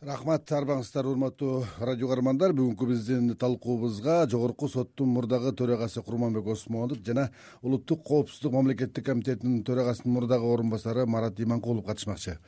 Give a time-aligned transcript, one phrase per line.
[0.00, 2.54] рахмат арбаңыздар урматтуу радио каармандар.
[2.56, 7.26] Бүгүнкү биздин талкуубузга жогорку соттун мурдагы төрагасы курманбек осмонов жана
[7.60, 12.38] улуттук коопсуздук мамлекеттик комитетинин төрагасынын мурдагы орун басары марат иманкулов катышмакчы.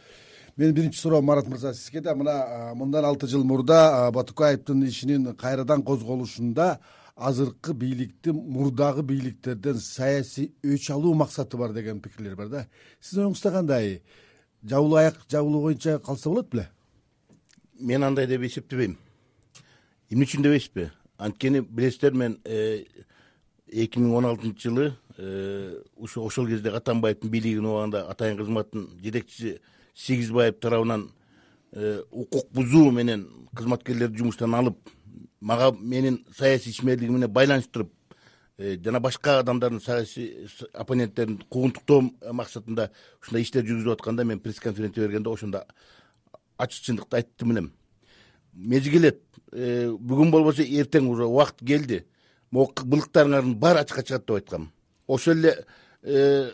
[0.57, 5.83] Менин биринчи суроом марат мырза сизге да мына мындан алты жыл мурда батукаевдин ишинин кайрадан
[5.83, 6.81] козголушунда
[7.17, 12.67] азыркы бийликтин мурдагы бийликтерден саясий өч алуу максаты бар деген пикирлер бар да.
[13.01, 14.03] Сиздин оюңузда кандай?
[14.65, 16.71] Жабылуу аяк жабылуу боюнча калса болот беле
[17.83, 18.97] мен андай деп эсептебейм.
[20.11, 20.91] Эмне үчүн дебейсизби
[21.23, 22.85] анткени билесиздер мен э,
[23.67, 24.87] эки миң он алтынчы жылы
[25.17, 29.59] э, ушу ошол кезде атамбаевдин бийлигин убагында атайын кызматтын жетекчиси
[29.95, 31.09] сегизбаев тарабынан
[31.73, 33.27] э, укук бузуу менен
[33.57, 34.79] кызматкерлерди жумуштан алып
[35.41, 37.93] мага менин саясий ишмерлигим менен байланыштырып
[38.59, 42.91] жана башка адамдардын саясий оппоненттерин куугунтуктоо максатында
[43.23, 45.65] ушундай иштер жүргүзүп атканда мен пресс конференция бергенде ошондо
[46.63, 47.73] ачык чындыкты айттым элем
[48.55, 49.21] келет
[49.53, 52.05] э, бүгүн болбосо эртең уже убакыт келди.
[52.51, 54.73] Могу былыктарыңардын баары ачыкка чыгат деп айткам.
[55.07, 55.65] Ошол эле
[56.03, 56.51] э,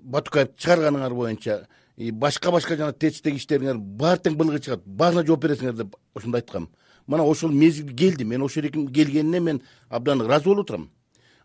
[0.00, 5.76] батукаевди чыгарганыңар боюнча башка башка жана тэцтеги иштериңер баары тең былыгы чыгат баарына жооп бересиңер
[5.76, 6.70] деп ошондо айткам.
[7.06, 8.24] Мына ошол мезгил келди.
[8.24, 10.90] Мен жерге келгенине мен абдан ыраазы болуп отурам.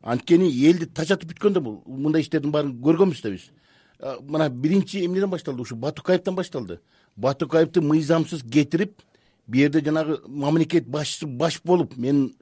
[0.02, 3.50] Анткени элди тажатып бүткөн да бул мындай иштердин баарын көргөнбүз да биз
[4.00, 5.62] мына биринчи эмнеден башталды?
[5.62, 6.80] Ушу батукаевден башталды.
[7.16, 9.02] Батукаевди мыйзамсыз кетирип
[9.48, 12.36] бул жерде жанагы мамлекет башчысы баш болуп мен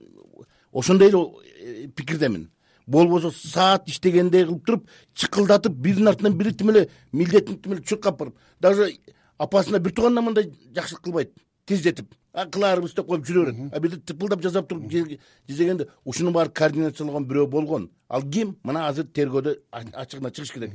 [0.72, 1.18] ошондой эле
[1.60, 2.52] э, пикирдемин.
[2.88, 8.20] Болбосо саат иштегендей кылып туруп чыкылдатып биринин артынан бири тим эле милдетин тим эле чуркап
[8.20, 8.92] барып даже
[9.38, 11.32] апасына бир тууганына мындай жакшылык кылбайт
[11.66, 12.14] тездетип.
[12.34, 17.48] Кылаарбыз деп коюп жүрө берет а бирде тыпылдап жасап туруп жасегенде ушунун баарын координациялаган бирөө
[17.48, 17.90] болгон.
[18.10, 18.58] Ал ким?
[18.64, 20.72] Мына азыр тергөөдө ачыгына чыгыш керек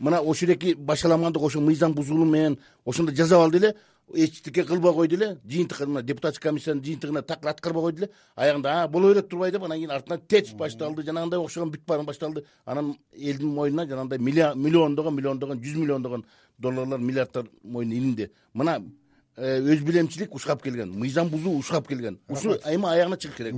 [0.00, 3.74] мына ошол жерки башаламандык ошо мыйзам бузуулуу менен ошондо жасап алды эле
[4.14, 8.10] эчтеке кылбай койду эле жыйынтык мына депутатский комиссиянын жыйынтыгына такыр аткарбай койду эле.
[8.34, 12.44] Аягында боло берет турбай деп анан кийин артынан тэц башталды жанагындай окшогон бүт баары башталды
[12.64, 16.24] анан элдин мойнуна жанагындай миллиондогон миллиондогон жүз миллиондогон
[16.58, 18.30] долларлар миллиарддар мойнуна илинди.
[18.54, 18.82] Мына
[19.36, 22.18] э, өз билемчилик ушкап келген мыйзам бузуу ушкап келген.
[22.28, 23.54] Ушу эми аягына чыгыш керек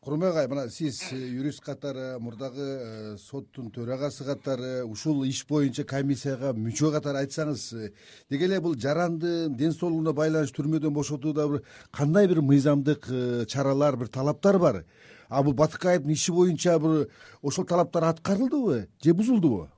[0.00, 5.44] ушул курманбек агай мына сиз э, юрист катары мурдагы э, соттун төрагасы катары ушул иш
[5.46, 7.92] боюнча комиссияга мүчө катары айтсаңыз э,
[8.30, 13.08] деги эле бул жарандын ден соолугуна байланыштуу түрмөдөн бошотууда бир кандай бир мыйзамдык
[13.48, 14.84] чаралар бир талаптар бар?
[15.28, 17.08] А бул батыкаевдин иши боюнча бир
[17.42, 19.68] ошол талаптар аткарылдыбы же бузулдубу?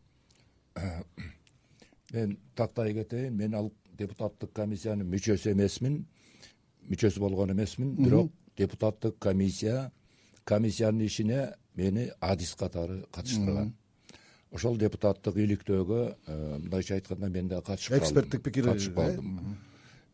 [2.13, 6.05] Мен тактай кетейин мен ал депутаттык комиссиянын мүчөсү эмесмин
[6.91, 9.91] мүчөсү болгон эмесмин бирок депутаттык комиссия
[10.45, 13.75] комиссиянын ишине мени адис катары катыштырган.
[14.51, 18.07] Ошол депутаттык иликтөөгө э, мындайча айтканда мен да катышып калдым.
[18.07, 19.59] Эксперттик пикир катышып калдым.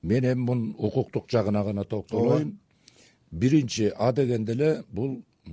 [0.03, 2.59] мен эми мунун укуктук жагына гана токтолоюн
[3.31, 5.51] биринчи а дегенде эле бул э,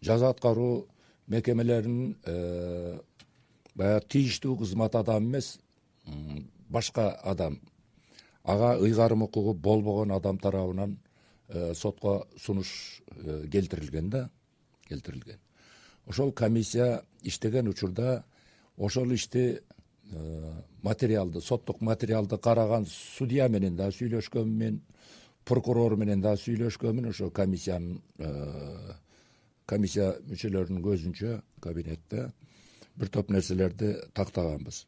[0.00, 0.86] жаза аткаруу
[1.26, 2.98] мекемелеринин э,
[3.74, 5.58] баягы тийиштүү кызмат адамы эмес
[6.68, 7.60] башка адам.
[8.42, 11.01] Ага ыйгарым укугу болбогон адам тарабынан Э,
[11.74, 14.28] сотко сунуш э, келтирилген да
[14.88, 15.38] келтирилген.
[16.06, 18.24] Ошол комиссия иштеген учурда
[18.76, 19.60] ошол ишти
[20.12, 20.52] э,
[20.82, 24.80] материалды соттук материалды караган судья менен дагы сүйлөшкөнмүн
[25.44, 27.10] прокурор менен дагы сүйлөшкөнмүн.
[27.10, 28.00] Ошо комиссиянын
[29.66, 32.30] комиссия мүчөлөрүнүн көзүнчө кабинетте
[32.96, 34.86] бир топ нерселерди тактаганбыз.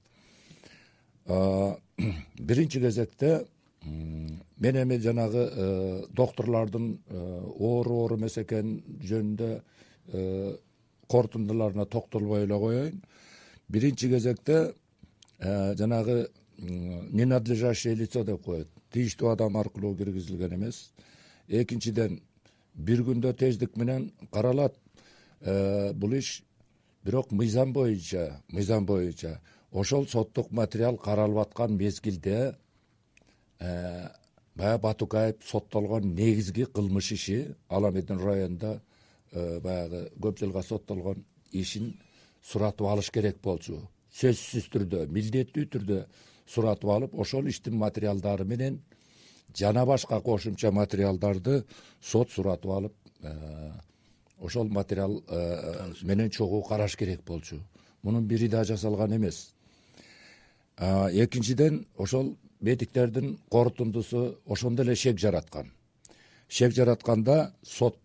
[2.39, 3.47] Биринчи кезекте
[3.85, 9.49] мен эми жанагы э, доктурлардын э, оору эмес экени жөнүндө
[10.09, 10.57] э,
[11.09, 13.03] корутундуларына токтолбой эле коеюн.
[13.69, 14.75] Биринчи кезекте
[15.39, 18.69] жанагы ненадлежащее лицо деп коет.
[18.93, 20.93] Тийиштүү адам аркылуу киргизилген эмес.
[21.49, 22.21] Экинчиден
[22.75, 24.77] бир күндө тездик менен каралат.
[25.41, 26.43] Бул иш
[27.05, 29.41] бирок мыйзам боюнча мыйзам боюнча
[29.73, 32.55] ошол соттук материал каралып аткан мезгилде
[34.55, 38.81] баягы батукаев соттолгон негизги кылмыш иши ала медин районунда
[39.33, 41.95] э, баягы көп жылга соттолгон ишин
[42.43, 43.81] суратып алыш керек болчу.
[44.15, 46.05] Сөзсүз түрдө милдеттүү түрдө
[46.47, 48.79] суратып алып ошол иштин материалдары менен
[49.57, 51.65] жана башка кошумча материалдарды
[52.01, 53.73] сот суратып алып э,
[54.39, 55.23] ошол материал
[56.03, 57.61] менен чогуу караш керек болчу.
[58.03, 59.55] Мунун бири да жасалган эмес.
[60.79, 65.71] Экинчиден ошол медиктердин корутундусу ошондо эле шек жараткан.
[66.49, 67.99] Шек жаратканда сот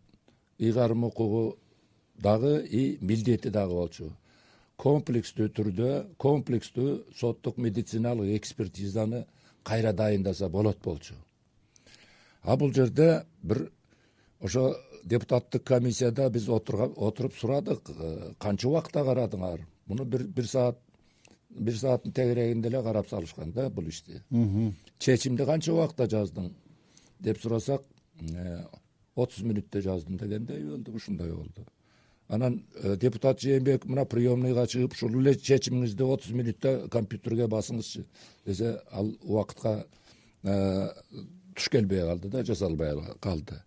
[0.59, 1.57] ыйгарым укугу
[2.15, 4.11] дагы и милдети дагы болчу.
[4.79, 9.25] Комплекстүү түрдө комплекстүү соттук медициналык экспертизаны
[9.63, 11.15] кайра дайындаса болот болчу.
[12.44, 13.71] А бул жерде бир
[14.39, 19.65] ошо депутаттык комиссияда биз отуруп сурадык э, канча убакытта карадыңар?
[19.85, 20.79] Муну бир саат
[21.50, 24.22] бир сааттын тегерегинде эле карап салышкан да бул ишти.
[25.00, 26.54] Чечимди канча убакытта жаздың?
[27.19, 27.84] Деп сурасак
[28.22, 28.63] э,
[29.16, 31.66] отуз мүнөттө жаздым дегендей болду ушундай болду.
[32.28, 38.06] Анан э, депутат жээнбеков мына приемныйга чыгып ушул эле чечимиңизди отуз мүнөттө компьютерге басыңызчы
[38.45, 39.86] десе ал убакытка
[40.44, 43.62] туш келбей калды да жасалбай калды.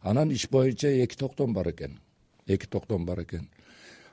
[0.00, 2.00] Анан иш боюнча эки токтом бар экен
[2.46, 3.48] эки токтом бар экен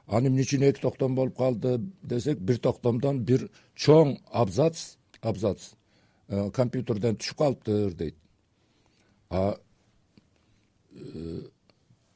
[0.07, 5.71] аны эмне үчүн эки токтом болуп калды десек бир токтомдон бир чоң абзац абзац
[6.29, 8.15] э, компьютерден түшүп калыптыр дейт.
[9.29, 9.55] А
[10.93, 11.41] э,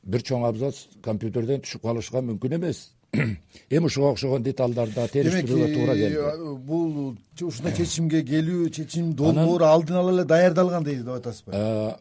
[0.04, 2.90] бир чоң абзац компьютерден түшүп калышка мүмкүн эмес.
[3.70, 6.14] Эми ушуга окшогон деталдарды териштирүүгө туура келди.
[6.14, 11.96] демек бул ушундай чечимге келүү чечим долбоору алдын ала эле даярдалган дейт деп атасызбы э,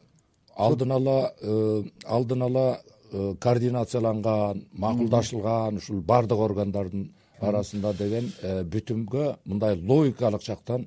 [0.56, 7.08] алдын ала э, алдын ала э, координацияланган макулдашылган ушул баардык органдардын
[7.40, 10.86] арасында деген э, бүтүмгө мындай логикалык жактан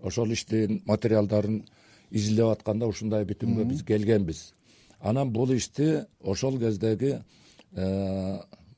[0.00, 1.62] ошол иштин материалдарын
[2.10, 4.52] изилдеп атканда ушундай бүтүмгө биз келгенбиз.
[5.00, 7.18] Анан бул ишти ошол кездеги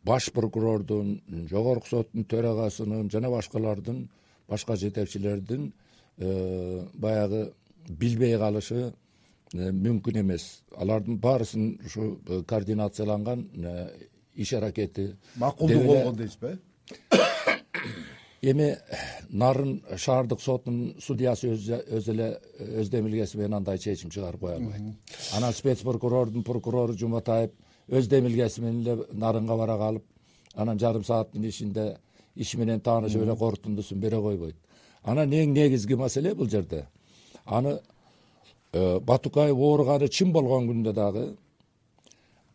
[0.04, 1.20] баш прокурордун
[1.50, 4.08] жогорку соттун төрагасынын жана башкалардын
[4.48, 5.72] башка жетекчилердин
[6.16, 7.52] баягы
[7.88, 9.09] билбей калышы Э,
[9.54, 10.62] мүмкүн эмес.
[10.76, 13.88] Алардын баарысын ушу э, координацияланган э,
[14.34, 16.58] иш аракети макулдуу болгон дейсизби
[17.10, 17.30] э
[18.50, 18.76] эми
[19.28, 24.82] нарын шаардык сотунун судьясы өзү эле өз демилгеси менен андай чечим чыгарып кое албайт
[25.36, 27.50] анан спец прокурордун прокурору жуматаев
[27.88, 30.04] өз демилгеси менен эле нарынга бара калып
[30.54, 31.96] анан жарым сааттын ичинде
[32.36, 34.56] иш менен таанышып эле корутундусун бере койбойт.
[35.02, 36.86] Анан эң негизги маселе бул жерде?
[37.44, 37.99] Аны Э,
[38.72, 41.24] батукаев ооруганы чын болгон күндө дагы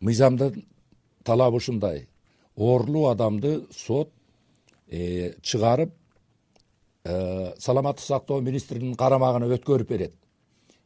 [0.00, 0.64] мыйзамдын
[1.24, 2.06] талабы ушундай.
[2.56, 4.10] Оорулуу адамды сот
[4.88, 5.92] э, чыгарып
[7.04, 10.14] э, саламаттык сактоо министринин карамагына өткөрүп берет.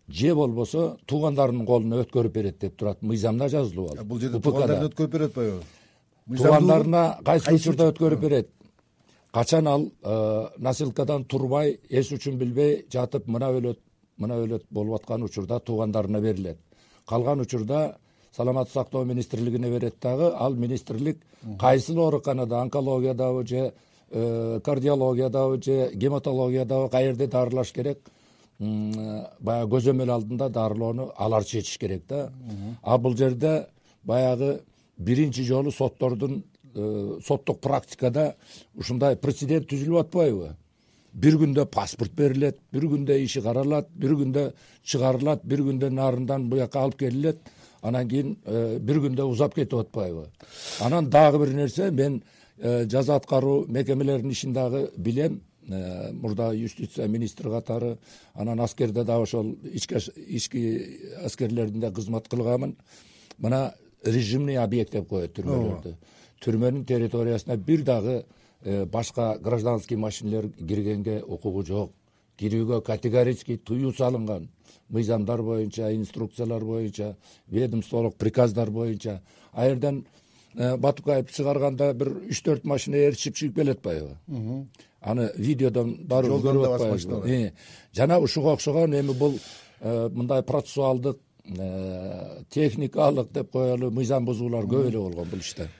[0.09, 3.03] Же болбосо туугандарынын колуна өткөрүп берет деп турат.
[3.03, 4.05] Мыйзамда жазылуу ал.
[4.05, 5.63] Бул жерде туугандарына өткөрүп берип атпайбы
[6.37, 8.51] туугандарына кайсы учурда өткөрүп берет?
[9.33, 9.91] Качан ал
[10.59, 13.79] носилкадан турбай эс учун билбей жатып мына өлөт
[14.21, 16.59] мына өлөт болуп аткан учурда туугандарына берилет.
[17.09, 17.97] Калган учурда
[18.37, 21.19] саламаттык сактоо министрлигине берет дагы ал министрлик
[21.59, 23.73] кайсыл ооруканада онкологиядабы же
[24.11, 27.99] э, кардиологиядабы же гематологиядабы каерде дарылаш керек
[28.61, 32.31] баягы көзөмөл алдында дарылоону алар чечиш керек да.
[32.83, 33.67] А бул жерде
[34.05, 34.61] баягы
[34.99, 36.45] биринчи жолу соттордун
[36.75, 38.37] э, соттук практикада
[38.75, 40.57] ушундай прецедент түзүлүп атпайбы
[41.13, 44.51] бир күндө паспорт берилет бир күндө иши каралат бир күндө
[44.85, 47.51] чыгарылат бир күндө нарындан буяка алып келинет
[47.83, 50.29] анан кийин э, бир күндө узап кетип атпайбы.
[50.81, 52.23] Анан дагы бир нерсе мен
[52.59, 55.41] э, жаза аткаруу мекемелеринин ишин дагы билем.
[55.69, 57.99] Э, мурда юстиция министри катары
[58.35, 62.77] анан аскерде дагы ошол ички аскерлердин да кызмат кылганмын.
[63.39, 63.75] Мына
[64.05, 65.97] режимный объект деп коет түрмөлөрдү
[66.41, 68.23] түрмөнүн территориясына бир дагы
[68.63, 71.93] башка гражданский машинелер киргенге укугу жок.
[72.41, 74.49] Кирүүгө категорический тыюу салынган
[74.89, 77.17] мыйзамдар боюнча инструкциялар боюнча
[77.49, 79.21] ведомстволук приказдар боюнча.
[79.53, 80.07] Ал жерден
[80.55, 84.17] э, батукаев чыгарганда бир үч төрт машина ээрчишип чыгып келе атпайбы
[85.01, 87.53] аны видеодон баарыбыз көрүп атпайбызбы э,
[87.93, 89.39] жана ушуга окшогон эми бул
[89.81, 91.19] мындай процессуалдык
[92.51, 95.71] техникалык деп коелу мыйзам бузуулар көп эле болгон бул иште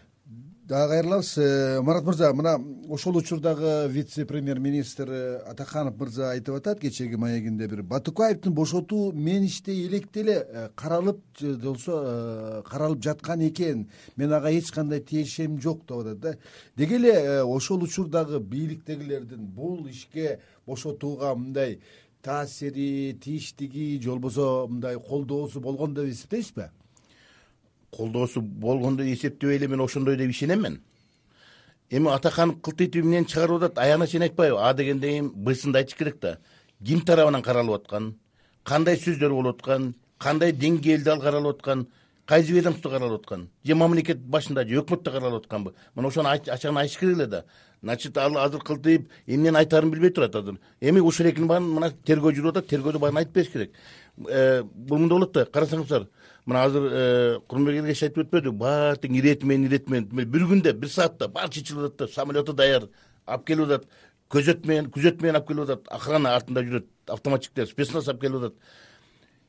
[0.71, 2.55] дагы кайрылабыз э, марат мырза мына
[2.89, 9.11] ошол учурдагы вице премьер министр э, атаканов мырза айтып атат кечээги маегинде бир батукаевдин бошотуу
[9.11, 13.89] мен электе эле э, каралып же болбосо каралып жаткан экен.
[14.17, 16.37] Мен ага эч кандай тиешем жок деп атат да.
[16.77, 21.81] Деги эле ошол учурдагы бийликтегилердин бул ишке бошотууга мындай
[22.23, 26.71] таасири тийиштиги же болбосо мындай колдоосу болгон деп эсептейсизби
[27.91, 30.81] колдоосу болгон деп эсептебей эле мен ошондой деп ишенем мен
[31.91, 34.59] эми атаканов кылтыйтуу эмнени чыгарып атат аягына чейин айтпайбы.
[34.61, 36.39] А дегенден кийин бсынды айтыш керек да.
[36.85, 38.15] Ким тарабынан каралып аткан
[38.65, 41.89] кандай сөздөр болуп аткан кандай деңгээлде ал каралып аткан
[42.27, 45.75] кайсы ведомство каралып аткан же мамлекет башында же өкмөттө каралып атканбы?
[45.95, 47.45] Мына ошону ачыгын айтыш керек эле да.
[47.83, 50.61] Значит ал азыр кылтыйып эмнени айтаарын билбей турат азыр.
[50.81, 53.73] Эми ушул экинин баарын мына тергөө жүрүп атат тергөөдө баарын айтып бериш керек.
[54.29, 56.07] Э, бул мындай болот да карасаңыздар
[56.51, 60.73] мына азыр э, курманбек эргеч айтып өтпөдүбү баары тең ирети менен ирети менен бир күндө
[60.83, 62.89] бир саатта баары чечилип атат да самолету даяр
[63.27, 63.87] алып келип атат.
[64.31, 65.87] Көзөт менен күзөт менен алып келип атат.
[65.95, 68.59] Охрана артында жүрөт автоматчиктер спецназ алып келип атат.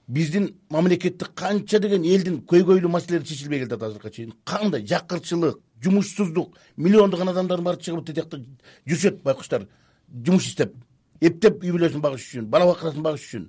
[0.07, 7.29] Биздин мамлекетте канча деген элдин көйгөйлүү маселелери чечилбей келатат азыркыга чейин кандай жакырчылык жумушсуздук миллиондогон
[7.31, 8.41] адамдардын баары чыгып тетиякта
[8.89, 9.67] жүрүшөт байкуштар.
[10.11, 10.75] Жумуш издеп
[11.21, 13.47] эптеп үй бүлөсүн багыш үчүн бала бакырасын багыш үчүн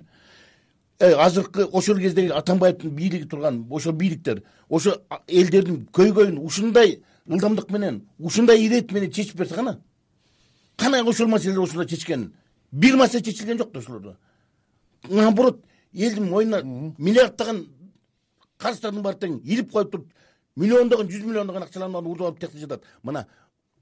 [0.99, 8.65] азыркы ошол кездеги атамбаевдин бийлиги турган ошол бийликтер ошо элдердин көйгөйүн ушундай ылдамдык менен ушундай
[8.65, 9.79] ирет менен чечип берсе кана
[10.77, 12.33] кана ошол маселелер ушундай чечкен?
[12.71, 14.17] Бир маселе чечилген жок да ошолордо
[15.09, 16.61] наоборот элдин мойнуна
[16.97, 17.67] миллиарддаган
[18.57, 20.07] карыздардын баары тең илип коюп туруп
[20.55, 22.83] миллиондогон жүз миллиондогон акчалардын баарын урдуп алып тиякта жатат.
[23.03, 23.25] Мына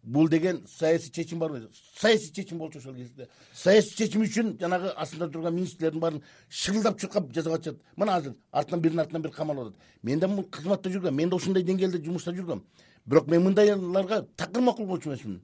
[0.03, 3.27] бул деген саясий чечим барбы саясий чечим болчу ошол кезде.
[3.53, 7.81] Саясий чечим үчүн жанагы астында турган министрлердин баарын шырылдап чуркап жасап атышат.
[7.96, 9.79] Мына азыр артынан биринин артынан бири камалып атат.
[10.03, 12.63] Мен да кызматта жүргөм мен да ушундай деңгээлде жумушта жүргөм
[13.05, 15.41] бирок мен мындайларга такыр макул болчу эмесмин.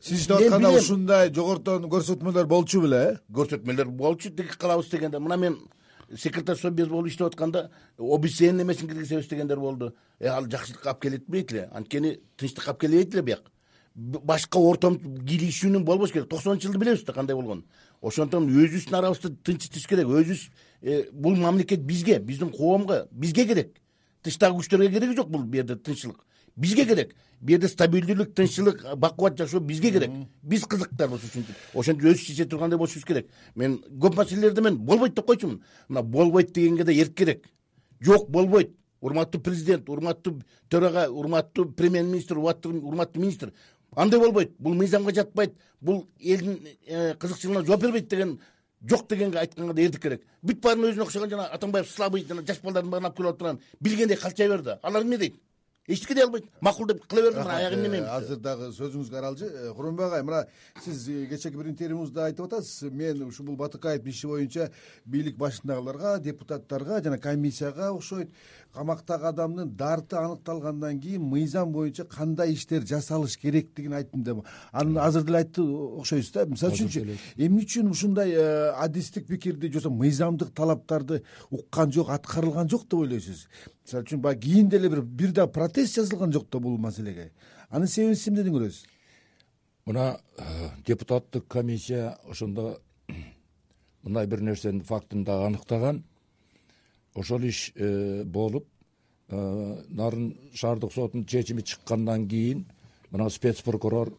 [0.00, 3.16] Сиз иштеп атканда ушундай жогорудон көрсөтмөлөр болчу беле э?
[3.32, 5.18] Көрсөтмөлөр болчу тиги кылабыз дегенде.
[5.18, 5.58] Мына мен
[6.16, 9.94] секретарь совбез болуп иштеп атканда обсн немесин киргизебиз дегендер болду.
[10.18, 11.68] Э ал жакшылыкка алып келбейт эле.
[11.72, 13.50] Анткени тынчтыкка алып келбейт эле бияк.
[13.94, 16.28] Башка ортом кийлигишүүнү болбош керек.
[16.28, 17.64] Токсонунчу жылды билебиз да кандай болгонун
[18.00, 20.06] ошондон өзүбүздүн арабызды тынчытыш керек.
[20.06, 20.50] Өзүбүз
[20.82, 23.76] э, бул мамлекет бизге биздин коомго бизге керек.
[24.22, 26.20] Тыштагы күчтөргө кереги жок бул жерде тынччылык
[26.56, 27.14] бизге керек.
[27.42, 30.10] Бул жерде стабилдүүлүк тынччылык бакубат жашоо бизге керек.
[30.42, 33.26] Биз кызыктарбыз ушинтип ошентип өзүбүз чече тургандай болушубуз керек.
[33.54, 35.62] Мен көп маселелерди мен болбойт деп койчумун.
[35.88, 37.48] Мына болбойт дегенге да эрк керек.
[38.00, 38.76] Жок болбойт.
[39.00, 40.40] Урматтуу президент урматтуу
[40.70, 43.52] төрага урматтуу премьер министр урматтуу министр.
[43.96, 44.52] Андай болбойт.
[44.58, 45.54] Бул мыйзамга жатпайт.
[45.80, 48.38] Бул элдин э, кызыкчылыгына жооп бербейт деген
[48.88, 50.22] жок дегенге айтканга да эрдик керек.
[50.42, 54.16] Бүт баарына өзүнө окшогон жана атамбаев слабый жана жаш балдардын баарын алып келип алып билгендей
[54.16, 54.78] калчай берди.
[54.82, 55.34] Алар эмне дейт
[55.86, 59.50] эчтеке дей албайт макул деп кыла берди мына аягы эмне азыр дагы сөзүңүзгө аралжы.
[59.76, 60.46] Курманбек агай мына
[60.84, 62.90] сиз э, кечээки бир интервьюңузда айтып атасыз.
[62.90, 64.70] Мен ушул батыкаевдин иши боюнча
[65.04, 68.30] бийлик башындагыларга депутаттарга жана комиссияга окшойт.
[68.72, 74.46] Камактагы адамдын дарты аныкталгандан кийин мыйзам боюнча кандай иштер жасалыш керектигин айттым деп.
[74.72, 76.46] Аны азыр деле айтты окшойсуз да.
[76.46, 82.68] Мисалы үчүнчү эмне үчүн ушундай э, адистик пикирди же болбосо мыйзамдык талаптарды уккан жок аткарылган
[82.68, 83.46] жок деп ойлойсуз
[83.84, 87.32] мисалы үчүн баягы кийин деле бир бир да протест жазылган жок да бул маселеге.
[87.68, 88.86] Анын себебин сиз эмнеден көрөсүз?
[89.86, 92.80] Мына э, депутаттык комиссия ошондо
[94.02, 96.04] мындай бир нерсенин фактын дагы аныктаган.
[97.14, 98.68] Ошол иш э, болуп
[99.28, 102.66] э, нарын шаардык сотунун чечими чыккандан кийин
[103.10, 104.16] мына спец прокурор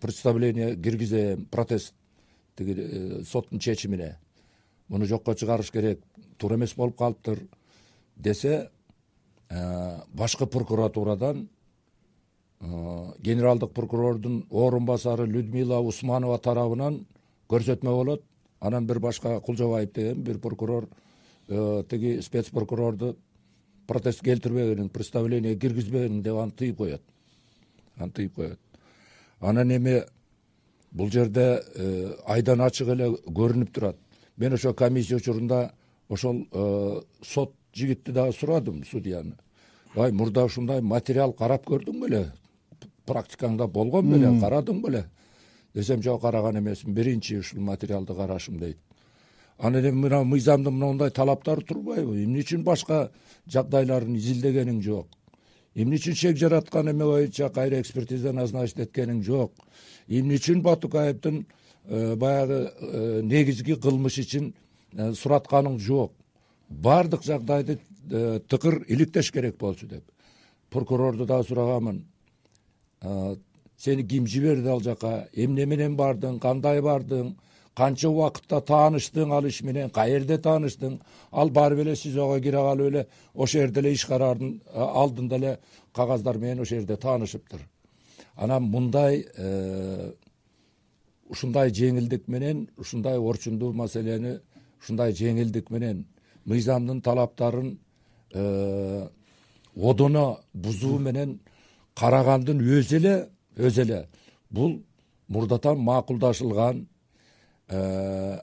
[0.00, 1.94] представление киргизем протест
[2.56, 4.18] тиги соттун чечимине.
[4.88, 6.00] Муну жокко чыгарыш керек
[6.38, 7.46] туура эмес болуп калыптыр
[8.16, 8.70] десе
[10.12, 11.48] башкы прокуратурадан
[12.60, 17.04] генералдык прокурордун орун басары людмила усманова тарабынан
[17.48, 18.22] көрсөтмө болот.
[18.60, 20.88] Анан бир башка кулжабаев деген бир прокурор
[21.48, 23.16] э, тиги спец прокурорду
[23.86, 27.02] протест келтирбегенин представление киргизбегенин деп аны тыйып коет.
[27.96, 28.58] Аны тыйып коет.
[29.40, 30.02] Анан эми
[30.90, 33.96] бул жерде э, айдан ачык эле көрүнүп турат.
[34.36, 35.74] Мен ошо комиссия учурунда
[36.08, 39.36] ошол э, сот жигитти дагы сурадым судьяны.
[39.96, 42.32] Ай мурда ушундай материал карап көрдүң беле
[43.06, 45.04] практикаңда болгон беле карадың беле.
[45.74, 48.78] Десем жок караган эмесмин биринчи ушул материалды карашым дейт.
[49.58, 52.24] Анан эми мына мыйзамдын моундай талаптары турбайбы?
[52.24, 53.10] Эмне үчүн башка
[53.46, 55.08] жагдайларын изилдегениң жок?
[55.74, 59.52] Эмне үчүн шек жараткан эме боюнча кайра экспертиза назначить эткениң жок?
[60.08, 61.46] Эмне үчүн батукаевдин
[61.86, 64.63] э, баягы э, негизги кылмыш үчүн э,
[64.94, 66.12] суратканың жок.
[66.68, 67.78] Баардык жагдайды
[68.48, 70.04] тыкыр иликтеш керек болчу деп.
[70.70, 72.04] Прокурорду дагы сураганмын.
[73.76, 75.28] Сени ким жиберди ал жака?
[75.32, 76.38] Эмне менен бардың?
[76.40, 77.34] Кандай бардың?
[77.74, 79.90] Канча убакытта тааныштың ал иш менен?
[79.90, 81.00] Каерде тааныштың?
[81.32, 85.58] Ал барып эле сизого кире калып эле ошол жерде эле иш караардын алдында эле
[85.92, 87.66] кагаздар менен ошол жерде таанышыптыр.
[88.36, 90.12] Анан мындай э,
[91.28, 94.38] ушундай жеңилдик менен ушундай орчундуу маселени
[94.84, 96.04] ушундай жеңилдик менен
[96.44, 97.78] мыйзамдын талаптарын
[98.34, 99.08] э,
[99.76, 101.38] одоно бузуу менен
[101.96, 103.14] карагандын өзү эле
[103.56, 104.08] өзү эле.
[104.50, 104.82] Бул
[105.28, 106.86] мурдатан макулдашылган
[107.68, 108.38] э,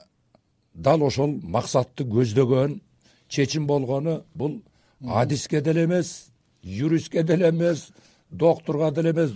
[0.74, 2.80] дал ошол максатты көздөгөн
[3.28, 4.64] чечим болгону бул
[5.08, 6.32] адиске деле эмес
[6.64, 7.92] юристке деле эмес
[8.30, 9.32] доктурга деле эмес.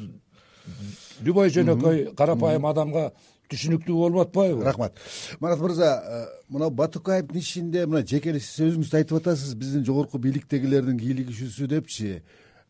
[1.22, 3.12] Любой жөнөкөй карапайым адамга
[3.52, 4.64] түшүнүктүү болуп атпайбы?
[4.66, 4.98] Рахмат.
[5.40, 9.54] Марат мырза э, мына батукаевдин ишинде мына жеке эле сиз өзүңүз айтып атасыз.
[9.60, 12.22] Биздин жогорку бийликтегилердин кийлигишүүсү депчи.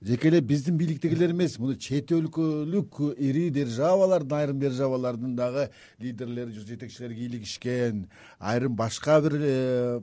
[0.05, 7.15] Жеке эле биздин бийликтегилер эмес муну чет өлкөлүк ири державалардын айрым державалардын дагы лидерлери жетекчилери
[7.15, 8.05] кийлигишкен
[8.39, 9.99] айрым башка бир э,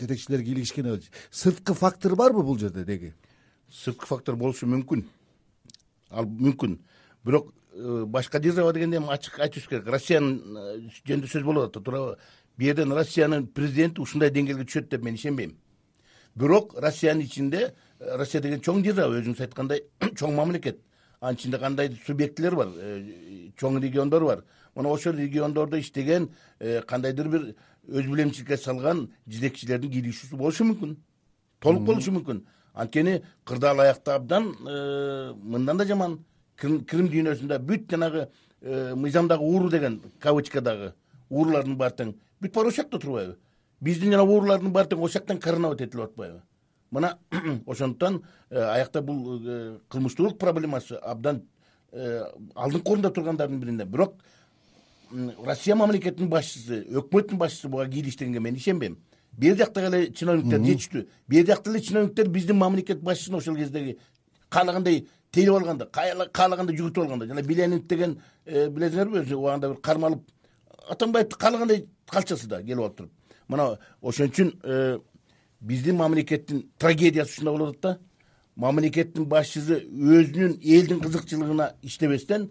[0.00, 3.14] жетекчилер кийлигишкен сырткы фактор барбы бул жерде деги?
[3.70, 5.04] Сырткы фактор болушу мүмкүн.
[6.10, 6.78] Ал мүмкүн.
[7.24, 7.52] Бирок
[8.06, 9.86] башка держава дегенде эми ачык айтышыбыз керек.
[9.86, 11.84] Россиянын э, жөнүндө сөз болуп атат.
[11.84, 12.16] Туурабы
[12.56, 15.56] бул жерден россиянын президенти ушундай деңгээлге түшөт деп мен ишенбейм.
[16.34, 19.84] Бирок россиянын ичинде э, россия деген чоң держава өзүңүз айткандай
[20.18, 20.80] чоң мамлекет.
[21.20, 22.68] Анын ичинде кандайдыр субъектилер бар?
[22.76, 24.44] Э, чоң региондор бар.
[24.74, 27.54] Мына ошол региондордо иштеген э, кандайдыр бир
[27.88, 30.96] өз билемчиликке салган жетекчилердин кийлигишүүсү болушу мүмкүн.
[31.60, 32.44] Толук болушу мүмкүн.
[32.74, 34.52] Анткени кырдаал аякта абдан
[35.40, 36.18] мындан да жаман
[36.56, 38.28] крим дүйнөсүндө бүт жанагы
[38.62, 40.92] мыйзамдагы ууру деген кавычкадагы
[41.30, 43.36] уурулардын баары тең бүт баары ошол жакта турбайбы?
[43.80, 46.42] Биздин жана уурулардын баары тең ошол жактан коронавод этилип атпайбы?
[46.90, 47.18] Мына
[47.66, 51.42] ошондуктан э, аякта бул э, кылмыштуулук проблемасы абдан
[51.92, 52.22] э,
[52.54, 53.84] алдыңкы орунда тургандардын биринде.
[53.84, 54.14] Бирок
[55.44, 58.98] россия мамлекетинин башчысы өкмөттүн башчысы буга кийлиштигенге мен ишенбейм.
[59.32, 61.06] Бери жактагы эле чиновниктер жетиштүү.
[61.28, 63.98] Бери жакта эле чиновниктер биздин мамлекет башчысын ошол кездеги
[64.48, 68.16] каалагандай тейлеп алганда каалагандай жүгүртүп алганда жана биленин деген
[68.46, 70.24] билесиңерби өзү убагында бир кармалып
[70.88, 73.12] атамбаевди каалагандай калчасы да келип алып туруп.
[73.48, 74.98] Мына ошон үчүн э,
[75.60, 77.98] биздин мамлекеттин трагедиясы ушундай болуп атат да.
[78.56, 82.50] Мамлекеттин башчысы өзүнүн элдин кызыкчылыгына иштебестен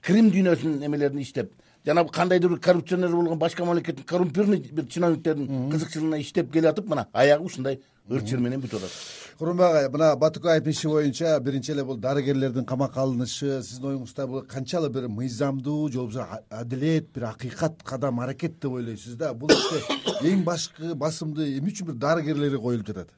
[0.00, 1.52] крим дүйнөсүнүн эмелерине иштеп
[1.84, 7.44] жанагы кандайдыр бир коррупционер болгон башка мамлекеттин коррумпированный бир чиновниктердин кызыкчылыгына иштеп келатып мына аягы
[7.44, 8.94] ушундай ыр чыр менен бүтүп атат.
[9.38, 14.42] Курманбек агай мына батукаевдин иши боюнча биринчи эле бул дарыгерлердин камакка алынышы сиздин оюңузда бул
[14.42, 19.80] канчалык бир мыйзамдуу же болбосо адилет бир акыйкат кадам аракет деп ойлойсуз да бул иште
[20.32, 23.14] эң башкы басымды эмне үчүн бир дарыгерлерге коюлуп жатат?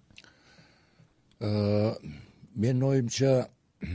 [1.41, 1.95] Э,
[2.55, 3.49] менин оюмча
[3.81, 3.87] э,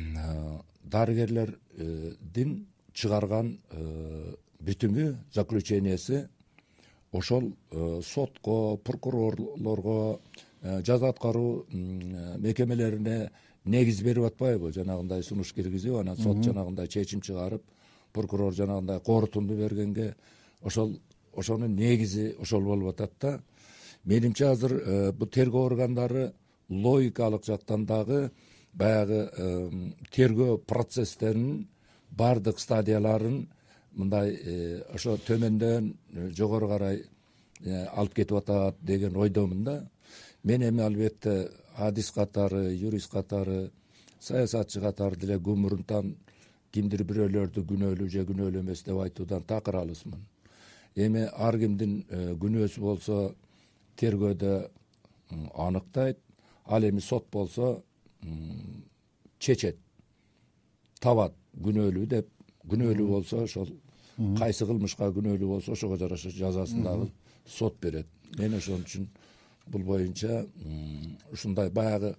[0.83, 6.27] дарыгерлердин чыгарган э, бүтүмү заключениясы
[7.13, 7.53] ошол
[8.03, 10.19] сотко прокурорлорго
[10.83, 13.31] жаза аткаруу мекемелерине
[13.65, 14.71] негиз берип атпайбы.
[14.73, 17.63] Жанагындай сунуш киргизип анан сот жанагындай чечим чыгарып
[18.13, 20.15] прокурор жанагындай корутунду бергенге
[20.61, 20.97] ошол
[21.35, 23.39] ошонун негизи ошол болуп атат да.
[24.03, 26.31] Менимче азыр э, бул тергөө органдары
[26.69, 28.31] логикалык жактан дагы
[28.73, 29.29] баягы
[30.11, 31.67] тергөө процесстеринин
[32.11, 33.47] баардык стадияларын
[33.93, 35.93] мындай э, ошо төмөндөн
[36.37, 37.03] жогору карай
[37.65, 39.77] алып кетип атат деген ойдомун да
[40.43, 43.71] мен эми албетте адис катары юрист катары
[44.19, 46.15] саясатчы катары деле гумурунтан
[46.71, 50.19] кимдир бирөөлөрдү күнөөлүү же күнөөлүү эмес деп айтуудан такыр алысмын.
[50.95, 53.17] Эми ар кимдин э, күнөөсү болсо
[53.97, 54.53] тергөөдө
[55.53, 56.19] аныктайт.
[56.65, 57.81] Ал эми сот болсо
[59.39, 59.77] чечет
[60.99, 62.29] табат күнөөлүү деп.
[62.67, 63.69] Күнөөлүү болсо ошол
[64.37, 67.11] кайсы кылмышка күнөөлүү болсо ошого жараша жазасын дагы
[67.45, 68.07] сот берет.
[68.37, 69.07] Мен ошон үчүн
[69.71, 70.45] бул боюнча
[71.31, 72.15] ушундай баягы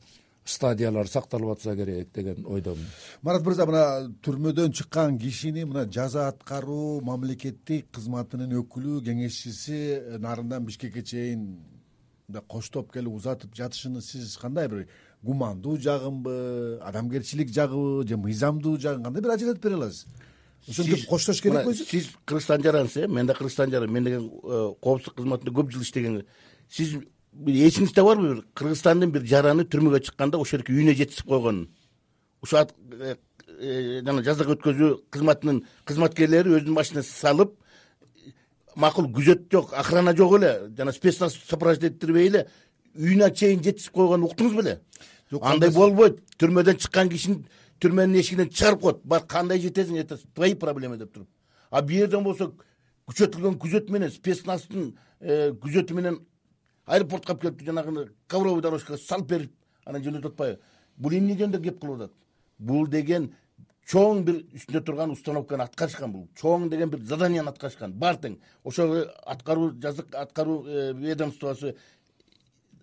[0.48, 2.86] стадиялар сакталып атса керек деген ойдомун.
[3.22, 3.82] Марат мырза мына
[4.24, 11.44] түрмөдөн чыккан кишини мына жаза аткаруу мамлекеттик кызматынын өкүлү кеңешчиси нарындан бишкекке чейин
[12.28, 14.88] мындай коштоп келип узатып жатышыны сиз кандай бир
[15.22, 20.06] гумандуу жагынбы адамгерчилик жагыбы же мыйзамдуу жагын кандай бир ажыратып бере аласыз?
[20.68, 25.16] Ошентип коштош керекпи сиз кыргызстан жарансыз э мен да кыргызстан жара мен деген э, коопсуздук
[25.16, 26.24] кызматында көп жыл иштеген
[26.68, 26.98] сиз
[27.46, 28.44] эсиңизде барбы бир?
[28.54, 31.68] Кыргызстандын бир жараны түрмөгө чыкканда ошол үйүнө жеткизип койгонун
[32.42, 33.16] ушул э,
[33.60, 37.54] э, жана жаза өткөзүү кызматынын кызматкерлери өзүнүн машинасына салып
[38.76, 42.46] макул күзөт жок охрана жок эле жана спецназ сопровождение эле
[42.96, 44.80] үйүнө чейин жеткизип койгонун уктуңуз беле?
[45.30, 47.44] Жок андай болбойт түрмөдөн чыккан кишини
[47.82, 51.28] түрмөнүн эшигинен чыгарып коет бар кандай жетесиң это твои проблемы деп туруп.
[51.70, 52.52] А бул жерден болсо
[53.08, 56.18] күчөтүлгөн күзөт менен спецназдын э, күзөтү менен
[56.88, 59.52] аэропортко алып келип жанагы ковровый дорожкага салып берип
[59.84, 60.60] анан жөнөтүп атпайбы?
[60.96, 62.14] Бул эмне жөнүндө кеп кылып атат?
[62.58, 63.30] Бул деген
[63.88, 66.26] чоң бир үстүндө турган установканы аткарышкан бул.
[66.40, 67.92] Чоң деген бир заданияны аткарышкан.
[67.92, 68.96] Баары тең ошол
[69.26, 71.74] аткаруу жазык аткаруу э, ведомствосу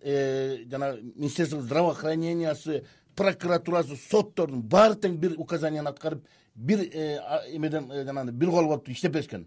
[0.01, 7.19] э, жанагы министерство здравоохранениясы прокуратурасы соттордун баары тең бир указанияны аткарып бир э,
[7.53, 9.45] эмеден жанагындай бир кол болуп иштеп беришкен.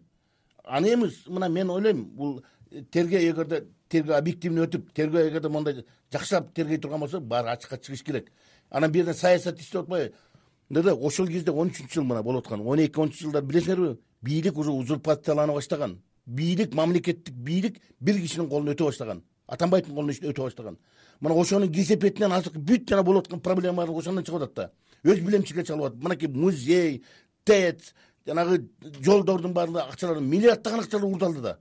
[0.64, 6.52] Аны эми мына мен ойлойм бул тергөө эгерде тергөө объективный өтүп тергөө эгерде мондай жакшылап
[6.54, 8.32] тергей турган болсо баары ачыкка чыгыш керек.
[8.70, 12.60] Анан бул жерден саясат иштеп атпайбы ошол кезде он үчүнчү жыл мына болуп аткан.
[12.60, 15.98] Он эки он үчүнчү жылдары билесиңерби бийлик уже узурпациялана баштаган.
[16.26, 19.22] Бийлик мамлекеттик бийлик бир кишинин колуна өтө баштаган.
[19.46, 20.78] Атамбаевдин колуна өтө баштаган.
[21.20, 24.70] Мына ошонун кесепетинен азыркы бүт жана болуп аткан проблемалар ошондон чыгып атат да.
[25.04, 26.02] Өз билемчиликке чалып атат.
[26.02, 27.02] Мынакей музей
[27.44, 27.94] тэц
[28.26, 28.68] жанагы
[29.00, 31.58] жолдордун баардыгы акчалар миллиарддаган акчалар уурдалды да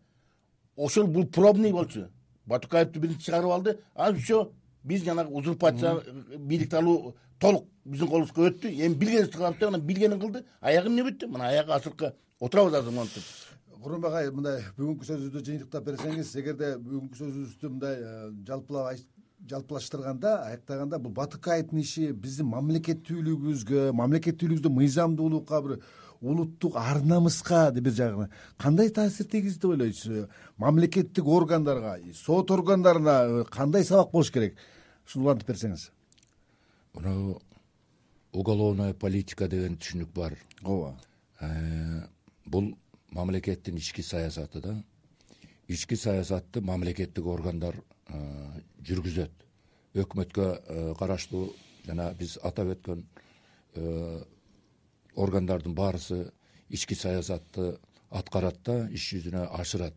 [0.78, 2.08] ошол бул пробный болчу.
[2.46, 3.78] Батукаевди биринчи чыгарып алды.
[3.96, 4.52] Анан все
[4.84, 6.02] биз жанагы узурпация
[6.38, 8.70] бийликти алуу толук биздин колубузга өттү.
[8.70, 10.46] Эми билгенибизди кылабыз деп анан билгенин кылды.
[10.62, 11.28] Аягы эмне бүттү?
[11.28, 13.24] Мына аягы азыркы отурабыз азыр монтип
[13.82, 18.98] курманбек агай мындай бүгүнкү сөзүбүздү жыйынтыктап берсеңиз эгерде бүгүнкү сөзүбүздү мындай э, жалпылап
[19.52, 25.78] жалпылаштырганда аяктаганда бул батукаевдин иши биздин мамлекеттүүлүгүбүзгө мамлекеттүүлүгүбүздө мыйзамдуулукка бир
[26.22, 30.28] улуттук ар намыска бир жагынан кандай таасир тийгизди деп ойлойсуз
[30.58, 34.58] мамлекеттик органдарга сот органдарына кандай сабак болуш керек?
[35.06, 35.92] Ушуну улантып берсеңиз.
[36.94, 37.38] Мына
[38.34, 40.36] уголовная политика деген түшүнүк бар.
[40.64, 40.98] Ооба.
[41.40, 42.08] Э,
[42.46, 42.74] бул
[43.12, 44.84] мамлекеттин ички саясаты да.
[45.68, 47.76] Ички саясатты мамлекеттик органдар
[48.10, 49.46] э, жүргүзөт.
[49.96, 51.54] Өкмөткө э, караштуу
[51.86, 53.06] жана биз атап өткөн
[55.18, 56.32] органдардын баарысы
[56.70, 57.78] ички саясатты
[58.10, 59.94] аткарат да иш жүзүнө ашырат.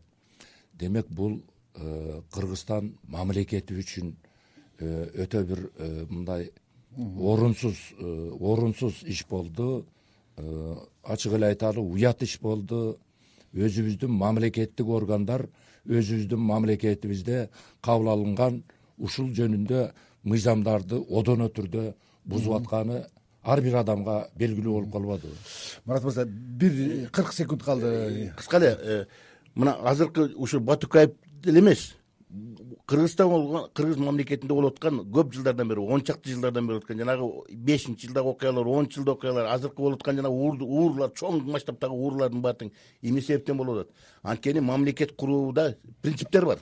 [0.73, 1.39] Демек бул
[1.75, 4.15] э, кыргызстан мамлекети үчүн
[4.79, 6.51] э, өтө бир э, мындай
[6.97, 7.77] орунсуз
[8.39, 9.85] орунсуз иш болду.
[11.03, 12.97] Ачык эле айталы уят иш болду.
[13.53, 15.47] Өзүбүздүн мамлекеттик органдар
[15.85, 17.49] өзүбүздүн мамлекетибизде
[17.81, 18.61] кабыл алынган
[18.97, 19.89] ушул жөнүндө
[20.23, 21.91] мыйзамдарды одоно түрдө
[22.25, 23.01] бузуп атканы
[23.43, 25.35] ар бир адамга белгилүү болуп калбадыбы
[25.85, 28.33] марат мырза бир кырк секунд калды.
[28.37, 29.05] Кыска эле э,
[29.55, 31.11] мына азыркы ушу батукаев
[31.45, 31.95] эле эмес.
[32.85, 36.99] Кыргызстан болгон кыргыз мамлекетинде болуп аткан көп жылдардан бери он чакты жылдардан бери болуп аткан
[36.99, 42.41] жанагы бешинчи жылдагы окуялар онунчу жылдагы окуялар азыркы болуп аткан жанагы уурулар чоң масштабтагы уурулардын
[42.41, 43.95] баары тең эмне себептен болуп атат.
[44.23, 46.59] Анткени мамлекет курууда принциптер бар.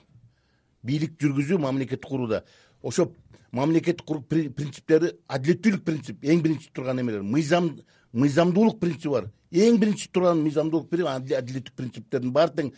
[0.84, 2.44] Бийлик жүргүзүү мамлекетти курууда
[2.82, 3.12] ошо
[3.52, 7.24] мамлекеттик принциптери адилеттүүлүк принцип эң биринчи турган эмелер.
[7.24, 7.76] Мыйзам
[8.14, 9.32] мыйзамдуулук принципи бар.
[9.52, 12.74] Эң биринчи турган мыйзамдуулук адилеттүүлүк принциптердин баары тең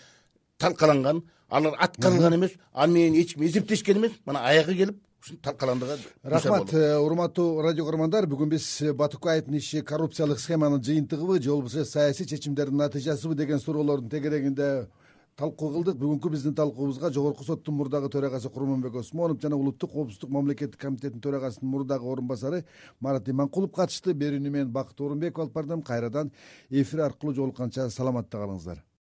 [0.57, 1.23] талкаланган.
[1.49, 6.73] Алар аткарылган эмес аны менен эч ким эсептешкен эмес мына аягы келип ушун талкаландыгы рахмат
[6.73, 12.77] э, урматтуу радио көрөрмандар бүгүн биз батукаевдин иши коррупциялык схеманын жыйынтыгыбы же болбосо саясий чечимдердин
[12.77, 14.87] натыйжасыбы деген суроолордун тегерегинде
[15.39, 20.79] талкуу кылдык бүгүнкү биздин талкуубузга жогорку соттун мурдагы төрагасы курманбек осмонов жана улуттук коопсуздук мамлекеттик
[20.79, 22.63] комитетинин төрагасынын мурдагы орун басары
[22.99, 24.13] марат иманкулов катышты.
[24.13, 25.81] Берүүнү мен бакыт оорунбеков алып бардым.
[25.81, 26.31] Кайрадан
[26.69, 28.83] эфир аркылуу жолукканча саламатта калыңыздар